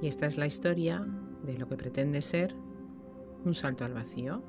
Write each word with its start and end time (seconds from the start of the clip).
Y 0.00 0.06
esta 0.06 0.26
es 0.26 0.36
la 0.38 0.46
historia 0.46 1.04
de 1.42 1.58
lo 1.58 1.66
que 1.66 1.76
pretende 1.76 2.22
ser 2.22 2.54
un 3.44 3.54
salto 3.54 3.84
al 3.84 3.92
vacío. 3.92 4.42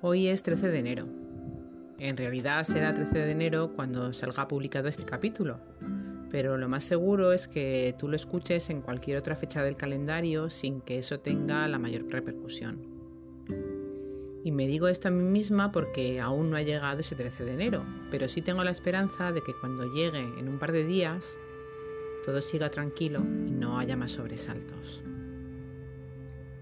Hoy 0.00 0.28
es 0.28 0.42
13 0.42 0.70
de 0.70 0.78
enero. 0.78 1.06
En 1.98 2.16
realidad 2.16 2.64
será 2.64 2.94
13 2.94 3.18
de 3.18 3.30
enero 3.30 3.72
cuando 3.74 4.12
salga 4.12 4.48
publicado 4.48 4.88
este 4.88 5.04
capítulo, 5.04 5.60
pero 6.30 6.56
lo 6.56 6.68
más 6.68 6.84
seguro 6.84 7.32
es 7.32 7.48
que 7.48 7.94
tú 7.98 8.08
lo 8.08 8.16
escuches 8.16 8.70
en 8.70 8.80
cualquier 8.80 9.18
otra 9.18 9.36
fecha 9.36 9.62
del 9.62 9.76
calendario 9.76 10.48
sin 10.48 10.80
que 10.80 10.98
eso 10.98 11.20
tenga 11.20 11.68
la 11.68 11.78
mayor 11.78 12.10
repercusión. 12.10 12.93
Y 14.44 14.52
me 14.52 14.66
digo 14.66 14.88
esto 14.88 15.08
a 15.08 15.10
mí 15.10 15.24
misma 15.24 15.72
porque 15.72 16.20
aún 16.20 16.50
no 16.50 16.56
ha 16.56 16.62
llegado 16.62 17.00
ese 17.00 17.16
13 17.16 17.46
de 17.46 17.54
enero, 17.54 17.82
pero 18.10 18.28
sí 18.28 18.42
tengo 18.42 18.62
la 18.62 18.70
esperanza 18.70 19.32
de 19.32 19.42
que 19.42 19.54
cuando 19.58 19.92
llegue 19.94 20.20
en 20.20 20.48
un 20.48 20.58
par 20.58 20.70
de 20.70 20.84
días 20.84 21.38
todo 22.24 22.42
siga 22.42 22.70
tranquilo 22.70 23.20
y 23.20 23.50
no 23.50 23.78
haya 23.78 23.96
más 23.96 24.12
sobresaltos. 24.12 25.02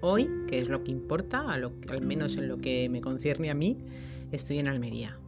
Hoy, 0.00 0.30
que 0.46 0.60
es 0.60 0.68
lo 0.68 0.84
que 0.84 0.92
importa, 0.92 1.44
al 1.50 2.02
menos 2.02 2.36
en 2.36 2.48
lo 2.48 2.58
que 2.58 2.88
me 2.88 3.00
concierne 3.00 3.50
a 3.50 3.54
mí, 3.54 3.78
estoy 4.30 4.60
en 4.60 4.68
Almería. 4.68 5.18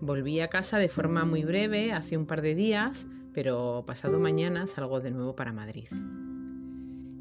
Volví 0.00 0.40
a 0.40 0.48
casa 0.48 0.78
de 0.78 0.88
forma 0.88 1.24
muy 1.24 1.44
breve 1.44 1.92
hace 1.92 2.16
un 2.16 2.26
par 2.26 2.42
de 2.42 2.54
días, 2.54 3.06
pero 3.32 3.84
pasado 3.86 4.18
mañana 4.18 4.66
salgo 4.66 5.00
de 5.00 5.10
nuevo 5.10 5.34
para 5.34 5.52
Madrid. 5.52 5.88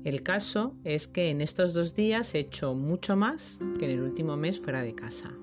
El 0.05 0.23
caso 0.23 0.76
es 0.85 1.09
que 1.09 1.30
en 1.30 1.41
estos 1.41 1.73
dos 1.73 1.94
días 1.94 2.33
he 2.33 2.39
hecho 2.39 2.73
mucho 2.73 3.17
más 3.17 3.59
que 3.78 3.86
en 3.86 3.92
el 3.92 4.02
último 4.02 4.38
mes 4.38 4.58
fuera 4.59 4.81
de 4.81 4.95
casa. 4.95 5.33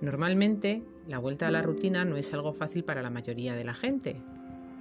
Normalmente, 0.00 0.82
la 1.06 1.18
vuelta 1.18 1.46
a 1.46 1.52
la 1.52 1.62
rutina 1.62 2.04
no 2.04 2.16
es 2.16 2.34
algo 2.34 2.52
fácil 2.52 2.82
para 2.82 3.00
la 3.00 3.10
mayoría 3.10 3.54
de 3.54 3.64
la 3.64 3.74
gente, 3.74 4.16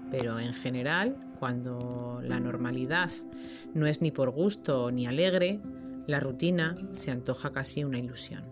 pero 0.10 0.40
en 0.40 0.54
general, 0.54 1.18
cuando 1.40 2.20
la 2.24 2.40
normalidad 2.40 3.12
no 3.76 3.86
es 3.86 4.02
ni 4.02 4.10
por 4.10 4.32
gusto 4.32 4.92
ni 4.92 5.06
alegre, 5.06 5.60
la 6.08 6.20
rutina 6.20 6.76
se 6.90 7.12
antoja 7.12 7.52
casi 7.52 7.84
una 7.84 8.00
ilusión. 8.00 8.44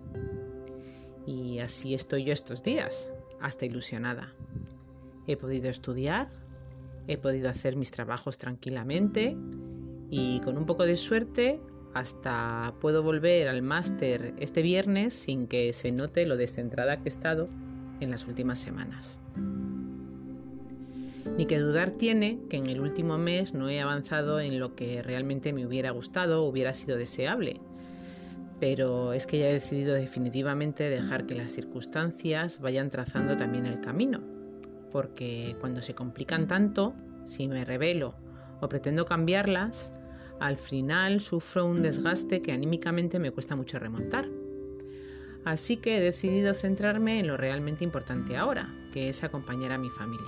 Y 1.25 1.59
así 1.59 1.95
estoy 1.95 2.25
yo 2.25 2.33
estos 2.33 2.61
días, 2.61 3.09
hasta 3.41 3.65
ilusionada. 3.65 4.33
He 5.25 5.35
podido 5.35 5.67
estudiar, 5.67 6.29
he 7.07 7.17
podido 7.17 7.49
hacer 7.49 7.75
mis 7.75 7.89
trabajos 7.89 8.37
tranquilamente 8.37 9.35
y 10.09 10.39
con 10.41 10.57
un 10.57 10.65
poco 10.65 10.85
de 10.85 10.95
suerte 10.95 11.59
hasta 11.93 12.73
puedo 12.79 13.03
volver 13.03 13.49
al 13.49 13.61
máster 13.61 14.33
este 14.37 14.61
viernes 14.61 15.13
sin 15.13 15.47
que 15.47 15.73
se 15.73 15.91
note 15.91 16.25
lo 16.25 16.37
descentrada 16.37 16.97
que 16.97 17.05
he 17.05 17.07
estado 17.07 17.49
en 17.99 18.11
las 18.11 18.27
últimas 18.27 18.59
semanas. 18.59 19.19
Ni 21.37 21.45
que 21.45 21.59
dudar 21.59 21.91
tiene 21.91 22.39
que 22.49 22.57
en 22.57 22.67
el 22.67 22.81
último 22.81 23.17
mes 23.17 23.53
no 23.53 23.69
he 23.69 23.79
avanzado 23.81 24.39
en 24.39 24.59
lo 24.59 24.75
que 24.75 25.01
realmente 25.01 25.53
me 25.53 25.65
hubiera 25.65 25.91
gustado 25.91 26.43
o 26.43 26.49
hubiera 26.49 26.73
sido 26.73 26.97
deseable. 26.97 27.57
Pero 28.59 29.13
es 29.13 29.25
que 29.25 29.39
ya 29.39 29.49
he 29.49 29.53
decidido 29.53 29.93
definitivamente 29.93 30.89
dejar 30.89 31.25
que 31.25 31.35
las 31.35 31.51
circunstancias 31.51 32.59
vayan 32.59 32.89
trazando 32.89 33.37
también 33.37 33.65
el 33.65 33.79
camino. 33.79 34.19
Porque 34.91 35.55
cuando 35.61 35.81
se 35.81 35.95
complican 35.95 36.47
tanto, 36.47 36.93
si 37.25 37.47
me 37.47 37.63
revelo 37.63 38.15
o 38.59 38.67
pretendo 38.67 39.05
cambiarlas, 39.05 39.93
al 40.39 40.57
final 40.57 41.21
sufro 41.21 41.65
un 41.65 41.81
desgaste 41.81 42.41
que 42.41 42.51
anímicamente 42.51 43.19
me 43.19 43.31
cuesta 43.31 43.55
mucho 43.55 43.79
remontar. 43.79 44.27
Así 45.45 45.77
que 45.77 45.97
he 45.97 46.01
decidido 46.01 46.53
centrarme 46.53 47.19
en 47.19 47.27
lo 47.27 47.37
realmente 47.37 47.83
importante 47.83 48.37
ahora, 48.37 48.73
que 48.91 49.09
es 49.09 49.23
acompañar 49.23 49.71
a 49.71 49.77
mi 49.77 49.89
familia. 49.89 50.27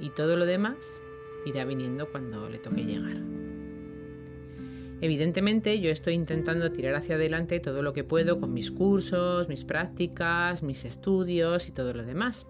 Y 0.00 0.10
todo 0.10 0.36
lo 0.36 0.46
demás 0.46 1.02
irá 1.46 1.64
viniendo 1.64 2.10
cuando 2.10 2.48
le 2.48 2.58
toque 2.58 2.84
llegar. 2.84 3.16
Evidentemente 5.00 5.80
yo 5.80 5.90
estoy 5.90 6.14
intentando 6.14 6.70
tirar 6.72 6.94
hacia 6.94 7.16
adelante 7.16 7.60
todo 7.60 7.82
lo 7.82 7.92
que 7.92 8.04
puedo 8.04 8.40
con 8.40 8.54
mis 8.54 8.70
cursos, 8.70 9.48
mis 9.48 9.64
prácticas, 9.64 10.62
mis 10.62 10.84
estudios 10.84 11.68
y 11.68 11.72
todo 11.72 11.92
lo 11.92 12.04
demás. 12.04 12.46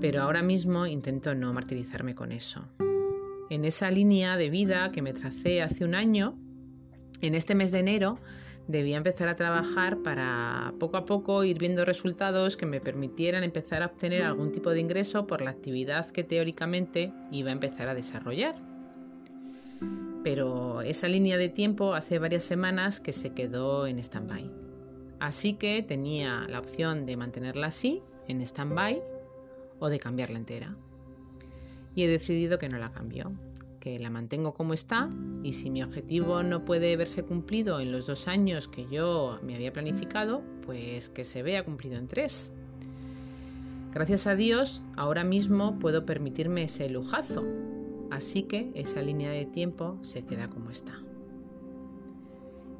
Pero 0.00 0.22
ahora 0.22 0.42
mismo 0.42 0.86
intento 0.86 1.34
no 1.34 1.52
martirizarme 1.52 2.14
con 2.14 2.32
eso 2.32 2.64
en 3.50 3.64
esa 3.64 3.90
línea 3.90 4.36
de 4.36 4.48
vida 4.48 4.90
que 4.92 5.02
me 5.02 5.12
tracé 5.12 5.60
hace 5.60 5.84
un 5.84 5.94
año, 5.94 6.38
en 7.20 7.34
este 7.34 7.54
mes 7.54 7.72
de 7.72 7.80
enero 7.80 8.18
debía 8.68 8.96
empezar 8.96 9.28
a 9.28 9.34
trabajar 9.34 9.98
para 9.98 10.72
poco 10.78 10.96
a 10.96 11.04
poco 11.04 11.42
ir 11.42 11.58
viendo 11.58 11.84
resultados 11.84 12.56
que 12.56 12.64
me 12.64 12.80
permitieran 12.80 13.42
empezar 13.42 13.82
a 13.82 13.86
obtener 13.86 14.22
algún 14.22 14.52
tipo 14.52 14.70
de 14.70 14.80
ingreso 14.80 15.26
por 15.26 15.40
la 15.40 15.50
actividad 15.50 16.08
que 16.10 16.22
teóricamente 16.22 17.12
iba 17.32 17.50
a 17.50 17.52
empezar 17.52 17.88
a 17.88 17.94
desarrollar. 17.94 18.54
Pero 20.22 20.82
esa 20.82 21.08
línea 21.08 21.36
de 21.36 21.48
tiempo 21.48 21.94
hace 21.94 22.20
varias 22.20 22.44
semanas 22.44 23.00
que 23.00 23.12
se 23.12 23.34
quedó 23.34 23.88
en 23.88 23.98
stand-by. 23.98 24.48
Así 25.18 25.54
que 25.54 25.82
tenía 25.82 26.46
la 26.48 26.60
opción 26.60 27.04
de 27.04 27.16
mantenerla 27.16 27.66
así, 27.66 28.02
en 28.28 28.40
stand-by, 28.42 29.02
o 29.80 29.88
de 29.88 29.98
cambiarla 29.98 30.38
entera 30.38 30.76
y 31.94 32.04
he 32.04 32.08
decidido 32.08 32.58
que 32.58 32.68
no 32.68 32.78
la 32.78 32.92
cambio, 32.92 33.32
que 33.80 33.98
la 33.98 34.10
mantengo 34.10 34.54
como 34.54 34.74
está 34.74 35.10
y 35.42 35.54
si 35.54 35.70
mi 35.70 35.82
objetivo 35.82 36.42
no 36.42 36.64
puede 36.64 36.96
verse 36.96 37.22
cumplido 37.22 37.80
en 37.80 37.90
los 37.90 38.06
dos 38.06 38.28
años 38.28 38.68
que 38.68 38.86
yo 38.90 39.40
me 39.42 39.54
había 39.54 39.72
planificado, 39.72 40.42
pues 40.64 41.08
que 41.08 41.24
se 41.24 41.42
vea 41.42 41.64
cumplido 41.64 41.96
en 41.96 42.06
tres. 42.06 42.52
Gracias 43.92 44.26
a 44.26 44.36
Dios, 44.36 44.82
ahora 44.96 45.24
mismo 45.24 45.78
puedo 45.80 46.06
permitirme 46.06 46.64
ese 46.64 46.88
lujazo, 46.88 47.44
así 48.10 48.44
que 48.44 48.70
esa 48.74 49.02
línea 49.02 49.30
de 49.30 49.46
tiempo 49.46 49.98
se 50.02 50.22
queda 50.22 50.48
como 50.48 50.70
está. 50.70 51.02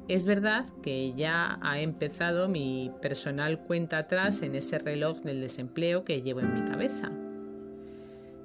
Es 0.07 0.25
verdad 0.25 0.65
que 0.81 1.13
ya 1.13 1.59
ha 1.61 1.79
empezado 1.79 2.47
mi 2.47 2.91
personal 3.01 3.63
cuenta 3.65 3.97
atrás 3.97 4.41
en 4.41 4.55
ese 4.55 4.77
reloj 4.79 5.19
del 5.21 5.41
desempleo 5.41 6.03
que 6.05 6.21
llevo 6.21 6.41
en 6.41 6.63
mi 6.63 6.69
cabeza 6.69 7.11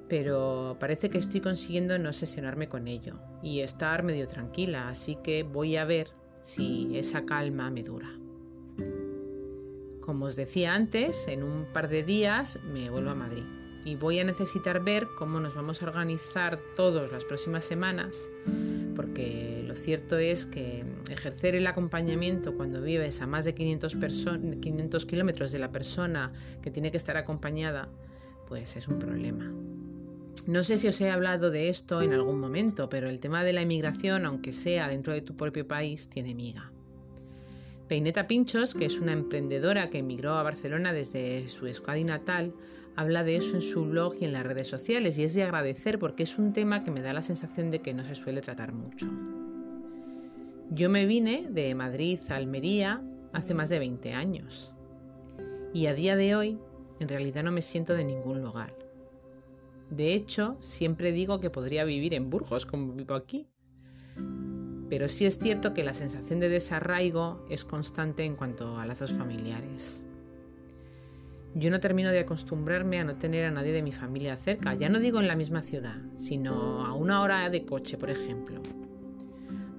pero 0.07 0.77
parece 0.79 1.09
que 1.09 1.17
estoy 1.17 1.41
consiguiendo 1.41 1.97
no 1.99 2.09
obsesionarme 2.09 2.69
con 2.69 2.87
ello 2.87 3.15
y 3.41 3.59
estar 3.59 4.03
medio 4.03 4.27
tranquila, 4.27 4.89
así 4.89 5.17
que 5.23 5.43
voy 5.43 5.75
a 5.75 5.85
ver 5.85 6.09
si 6.39 6.97
esa 6.97 7.25
calma 7.25 7.69
me 7.69 7.83
dura. 7.83 8.09
Como 10.01 10.25
os 10.25 10.35
decía 10.37 10.73
antes, 10.73 11.27
en 11.27 11.43
un 11.43 11.65
par 11.73 11.89
de 11.89 12.03
días 12.03 12.59
me 12.63 12.89
vuelvo 12.89 13.09
a 13.09 13.15
Madrid 13.15 13.43
y 13.83 13.95
voy 13.95 14.19
a 14.19 14.23
necesitar 14.23 14.83
ver 14.83 15.07
cómo 15.17 15.39
nos 15.39 15.55
vamos 15.55 15.81
a 15.81 15.87
organizar 15.87 16.59
todas 16.75 17.11
las 17.11 17.25
próximas 17.25 17.65
semanas, 17.65 18.29
porque 18.95 19.63
lo 19.67 19.75
cierto 19.75 20.17
es 20.17 20.45
que 20.45 20.85
ejercer 21.09 21.55
el 21.55 21.67
acompañamiento 21.67 22.55
cuando 22.55 22.81
vives 22.81 23.21
a 23.21 23.27
más 23.27 23.45
de 23.45 23.53
500, 23.53 23.95
500 24.61 25.05
kilómetros 25.05 25.51
de 25.51 25.59
la 25.59 25.71
persona 25.71 26.31
que 26.61 26.71
tiene 26.71 26.91
que 26.91 26.97
estar 26.97 27.17
acompañada, 27.17 27.89
pues 28.47 28.75
es 28.75 28.87
un 28.87 28.99
problema. 28.99 29.53
No 30.45 30.63
sé 30.63 30.77
si 30.77 30.87
os 30.87 31.01
he 31.01 31.09
hablado 31.09 31.51
de 31.51 31.69
esto 31.69 32.01
en 32.01 32.13
algún 32.13 32.39
momento, 32.39 32.89
pero 32.89 33.09
el 33.09 33.19
tema 33.19 33.43
de 33.43 33.53
la 33.53 33.61
emigración, 33.61 34.25
aunque 34.25 34.53
sea 34.53 34.87
dentro 34.87 35.13
de 35.13 35.21
tu 35.21 35.35
propio 35.35 35.67
país, 35.67 36.09
tiene 36.09 36.35
miga. 36.35 36.71
Peineta 37.87 38.27
Pinchos, 38.27 38.73
que 38.73 38.85
es 38.85 38.99
una 38.99 39.13
emprendedora 39.13 39.89
que 39.89 39.99
emigró 39.99 40.33
a 40.33 40.43
Barcelona 40.43 40.91
desde 40.91 41.47
su 41.47 41.67
Euskadi 41.67 42.03
natal, 42.03 42.53
habla 42.97 43.23
de 43.23 43.37
eso 43.37 43.55
en 43.55 43.61
su 43.61 43.85
blog 43.85 44.15
y 44.19 44.25
en 44.25 44.33
las 44.33 44.45
redes 44.45 44.67
sociales 44.67 45.17
y 45.17 45.23
es 45.23 45.33
de 45.35 45.43
agradecer 45.43 45.97
porque 45.97 46.23
es 46.23 46.37
un 46.37 46.51
tema 46.51 46.83
que 46.83 46.91
me 46.91 47.01
da 47.01 47.13
la 47.13 47.21
sensación 47.21 47.71
de 47.71 47.79
que 47.79 47.93
no 47.93 48.03
se 48.03 48.15
suele 48.15 48.41
tratar 48.41 48.73
mucho. 48.73 49.07
Yo 50.69 50.89
me 50.89 51.05
vine 51.05 51.47
de 51.49 51.73
Madrid 51.75 52.19
a 52.27 52.35
Almería 52.35 53.01
hace 53.31 53.53
más 53.53 53.69
de 53.69 53.79
20 53.79 54.13
años 54.13 54.73
y 55.73 55.85
a 55.85 55.93
día 55.93 56.17
de 56.17 56.35
hoy 56.35 56.59
en 56.99 57.07
realidad 57.07 57.43
no 57.43 57.51
me 57.51 57.61
siento 57.61 57.93
de 57.93 58.03
ningún 58.03 58.41
lugar. 58.41 58.86
De 59.89 60.13
hecho, 60.13 60.57
siempre 60.61 61.11
digo 61.11 61.39
que 61.39 61.49
podría 61.49 61.85
vivir 61.85 62.13
en 62.13 62.29
Burgos 62.29 62.65
como 62.65 62.93
vivo 62.93 63.15
aquí. 63.15 63.49
Pero 64.89 65.09
sí 65.09 65.25
es 65.25 65.37
cierto 65.37 65.73
que 65.73 65.83
la 65.83 65.93
sensación 65.93 66.39
de 66.39 66.49
desarraigo 66.49 67.45
es 67.49 67.65
constante 67.65 68.23
en 68.23 68.35
cuanto 68.35 68.77
a 68.77 68.85
lazos 68.85 69.11
familiares. 69.11 70.03
Yo 71.55 71.71
no 71.71 71.79
termino 71.79 72.11
de 72.11 72.19
acostumbrarme 72.19 72.99
a 72.99 73.03
no 73.03 73.15
tener 73.15 73.45
a 73.45 73.51
nadie 73.51 73.71
de 73.71 73.81
mi 73.81 73.91
familia 73.91 74.37
cerca, 74.37 74.75
ya 74.75 74.89
no 74.89 74.99
digo 74.99 75.19
en 75.19 75.27
la 75.27 75.35
misma 75.35 75.61
ciudad, 75.61 75.97
sino 76.15 76.85
a 76.85 76.93
una 76.93 77.21
hora 77.21 77.49
de 77.49 77.65
coche, 77.65 77.97
por 77.97 78.09
ejemplo. 78.09 78.61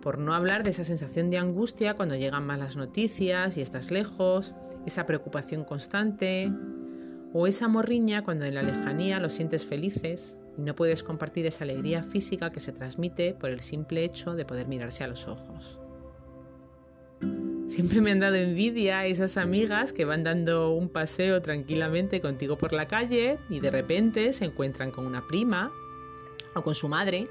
Por 0.03 0.19
no 0.19 0.35
hablar 0.35 0.65
de 0.65 0.71
esa 0.71 0.85
sensación 0.85 1.31
de 1.31 1.39
angustia 1.39 1.95
cuando 1.95 2.17
llegan 2.17 2.47
malas 2.47 2.77
noticias 2.77 3.57
y 3.57 3.61
estás 3.61 3.91
lejos, 3.91 4.55
esa 4.87 5.07
preocupación 5.07 5.65
constante, 5.65 6.51
o 7.41 7.47
esa 7.47 7.69
morriña 7.69 8.25
cuando 8.25 8.47
en 8.47 8.57
la 8.57 8.63
lejanía 8.63 9.21
los 9.21 9.33
sientes 9.33 9.65
felices 9.65 10.37
y 10.57 10.63
no 10.63 10.75
puedes 10.75 11.05
compartir 11.05 11.47
esa 11.47 11.63
alegría 11.63 12.03
física 12.03 12.51
que 12.51 12.59
se 12.59 12.73
transmite 12.73 13.33
por 13.33 13.51
el 13.51 13.61
simple 13.61 14.03
hecho 14.03 14.35
de 14.35 14.45
poder 14.45 14.67
mirarse 14.67 15.05
a 15.05 15.07
los 15.07 15.29
ojos. 15.29 15.79
Siempre 17.69 18.01
me 18.01 18.11
han 18.11 18.19
dado 18.19 18.35
envidia 18.35 19.07
esas 19.07 19.37
amigas 19.37 19.93
que 19.93 20.05
van 20.05 20.25
dando 20.25 20.73
un 20.73 20.89
paseo 20.89 21.41
tranquilamente 21.41 22.21
contigo 22.21 22.59
por 22.59 22.73
la 22.73 22.89
calle 22.89 23.39
y 23.49 23.61
de 23.61 23.71
repente 23.71 24.33
se 24.33 24.47
encuentran 24.47 24.91
con 24.91 25.07
una 25.07 25.25
prima 25.29 25.71
o 26.57 26.63
con 26.63 26.75
su 26.75 26.89
madre 26.89 27.29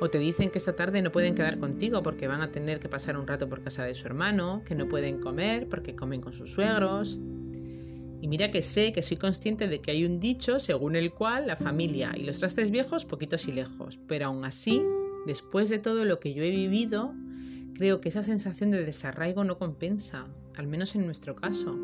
o 0.00 0.08
te 0.08 0.18
dicen 0.18 0.48
que 0.48 0.56
esta 0.56 0.74
tarde 0.74 1.02
no 1.02 1.12
pueden 1.12 1.34
quedar 1.34 1.58
contigo 1.58 2.02
porque 2.02 2.28
van 2.28 2.40
a 2.40 2.50
tener 2.50 2.80
que 2.80 2.88
pasar 2.88 3.18
un 3.18 3.26
rato 3.26 3.46
por 3.46 3.60
casa 3.60 3.84
de 3.84 3.94
su 3.94 4.06
hermano, 4.06 4.62
que 4.64 4.74
no 4.74 4.88
pueden 4.88 5.20
comer 5.20 5.68
porque 5.68 5.94
comen 5.94 6.22
con 6.22 6.32
sus 6.32 6.50
suegros. 6.50 7.18
Y 8.24 8.28
mira 8.28 8.50
que 8.50 8.62
sé 8.62 8.94
que 8.94 9.02
soy 9.02 9.18
consciente 9.18 9.68
de 9.68 9.82
que 9.82 9.90
hay 9.90 10.06
un 10.06 10.18
dicho 10.18 10.58
según 10.58 10.96
el 10.96 11.12
cual 11.12 11.46
la 11.46 11.56
familia 11.56 12.14
y 12.16 12.22
los 12.22 12.38
trastes 12.38 12.70
viejos 12.70 13.04
poquitos 13.04 13.46
y 13.48 13.52
lejos, 13.52 13.98
pero 14.08 14.28
aún 14.28 14.46
así, 14.46 14.82
después 15.26 15.68
de 15.68 15.78
todo 15.78 16.06
lo 16.06 16.20
que 16.20 16.32
yo 16.32 16.42
he 16.42 16.48
vivido, 16.48 17.12
creo 17.74 18.00
que 18.00 18.08
esa 18.08 18.22
sensación 18.22 18.70
de 18.70 18.82
desarraigo 18.82 19.44
no 19.44 19.58
compensa, 19.58 20.26
al 20.56 20.66
menos 20.66 20.94
en 20.94 21.04
nuestro 21.04 21.36
caso. 21.36 21.78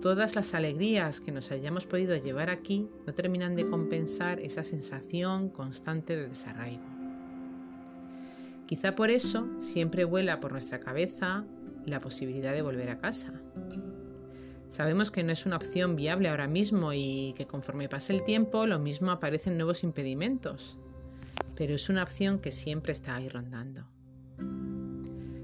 Todas 0.00 0.34
las 0.34 0.54
alegrías 0.54 1.20
que 1.20 1.30
nos 1.30 1.50
hayamos 1.50 1.84
podido 1.84 2.16
llevar 2.16 2.48
aquí 2.48 2.88
no 3.06 3.12
terminan 3.12 3.54
de 3.54 3.68
compensar 3.68 4.40
esa 4.40 4.62
sensación 4.62 5.50
constante 5.50 6.16
de 6.16 6.28
desarraigo. 6.28 6.86
Quizá 8.64 8.94
por 8.94 9.10
eso 9.10 9.46
siempre 9.60 10.04
vuela 10.04 10.40
por 10.40 10.52
nuestra 10.52 10.80
cabeza 10.80 11.44
la 11.84 12.00
posibilidad 12.00 12.54
de 12.54 12.62
volver 12.62 12.88
a 12.88 12.98
casa. 12.98 13.34
Sabemos 14.68 15.10
que 15.10 15.22
no 15.22 15.32
es 15.32 15.46
una 15.46 15.56
opción 15.56 15.94
viable 15.94 16.28
ahora 16.28 16.48
mismo 16.48 16.92
y 16.92 17.34
que 17.36 17.46
conforme 17.46 17.88
pase 17.88 18.12
el 18.12 18.24
tiempo 18.24 18.66
lo 18.66 18.78
mismo 18.78 19.10
aparecen 19.12 19.56
nuevos 19.56 19.84
impedimentos, 19.84 20.78
pero 21.54 21.74
es 21.74 21.88
una 21.88 22.02
opción 22.02 22.40
que 22.40 22.50
siempre 22.50 22.92
está 22.92 23.14
ahí 23.14 23.28
rondando. 23.28 23.86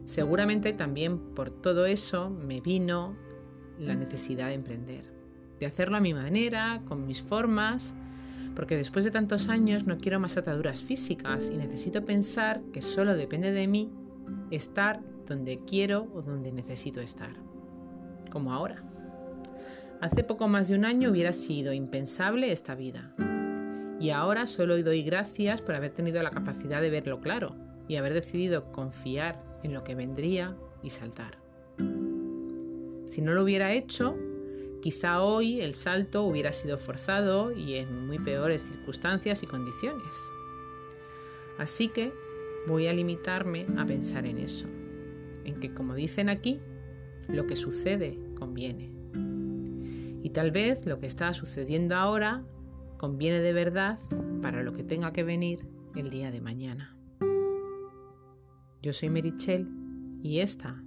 Seguramente 0.04 0.72
también 0.72 1.34
por 1.34 1.50
todo 1.50 1.86
eso 1.86 2.30
me 2.30 2.60
vino 2.60 3.16
la 3.78 3.94
necesidad 3.94 4.48
de 4.48 4.54
emprender, 4.54 5.04
de 5.60 5.66
hacerlo 5.66 5.96
a 5.96 6.00
mi 6.00 6.14
manera, 6.14 6.82
con 6.86 7.06
mis 7.06 7.22
formas, 7.22 7.94
porque 8.56 8.76
después 8.76 9.04
de 9.04 9.12
tantos 9.12 9.48
años 9.48 9.86
no 9.86 9.98
quiero 9.98 10.18
más 10.18 10.36
ataduras 10.36 10.82
físicas 10.82 11.50
y 11.50 11.56
necesito 11.56 12.04
pensar 12.04 12.60
que 12.72 12.82
solo 12.82 13.14
depende 13.14 13.52
de 13.52 13.68
mí 13.68 13.90
estar 14.50 15.00
donde 15.26 15.60
quiero 15.60 16.08
o 16.12 16.22
donde 16.22 16.52
necesito 16.52 17.00
estar, 17.00 17.34
como 18.30 18.52
ahora. 18.52 18.91
Hace 20.02 20.22
poco 20.24 20.48
más 20.48 20.68
de 20.68 20.74
un 20.74 20.84
año 20.84 21.10
hubiera 21.10 21.32
sido 21.32 21.72
impensable 21.72 22.52
esta 22.52 22.74
vida. 22.74 23.14
Y 23.98 24.10
ahora 24.10 24.46
solo 24.46 24.80
doy 24.82 25.02
gracias 25.02 25.62
por 25.62 25.74
haber 25.74 25.92
tenido 25.92 26.22
la 26.22 26.30
capacidad 26.30 26.82
de 26.82 26.90
verlo 26.90 27.20
claro 27.20 27.56
y 27.88 27.96
haber 27.96 28.12
decidido 28.12 28.70
confiar 28.72 29.42
en 29.62 29.72
lo 29.72 29.82
que 29.84 29.94
vendría 29.94 30.54
y 30.82 30.90
saltar. 30.90 31.38
Si 33.06 33.22
no 33.22 33.32
lo 33.32 33.42
hubiera 33.42 33.72
hecho, 33.72 34.16
Quizá 34.82 35.22
hoy 35.22 35.60
el 35.60 35.74
salto 35.74 36.24
hubiera 36.24 36.52
sido 36.52 36.76
forzado 36.76 37.52
y 37.52 37.76
en 37.76 38.04
muy 38.08 38.18
peores 38.18 38.62
circunstancias 38.62 39.44
y 39.44 39.46
condiciones. 39.46 40.16
Así 41.56 41.86
que 41.86 42.12
voy 42.66 42.88
a 42.88 42.92
limitarme 42.92 43.64
a 43.78 43.86
pensar 43.86 44.26
en 44.26 44.38
eso, 44.38 44.66
en 45.44 45.60
que 45.60 45.72
como 45.72 45.94
dicen 45.94 46.28
aquí, 46.28 46.58
lo 47.28 47.46
que 47.46 47.54
sucede 47.54 48.18
conviene. 48.36 49.01
Y 50.22 50.30
tal 50.30 50.52
vez 50.52 50.86
lo 50.86 51.00
que 51.00 51.06
está 51.06 51.32
sucediendo 51.34 51.96
ahora 51.96 52.44
conviene 52.96 53.40
de 53.40 53.52
verdad 53.52 53.98
para 54.40 54.62
lo 54.62 54.72
que 54.72 54.84
tenga 54.84 55.12
que 55.12 55.24
venir 55.24 55.66
el 55.96 56.10
día 56.10 56.30
de 56.30 56.40
mañana. 56.40 56.96
Yo 58.80 58.92
soy 58.92 59.10
Merichel 59.10 59.68
y 60.22 60.38
esta 60.40 60.82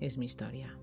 es 0.00 0.18
mi 0.18 0.26
historia. 0.26 0.78